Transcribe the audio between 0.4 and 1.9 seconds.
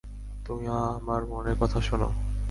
তুমি আমার মনের কথা